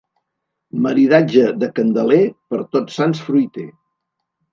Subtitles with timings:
[0.85, 2.21] Maridatge de Candeler,
[2.55, 3.67] per Tots Sants fruiter.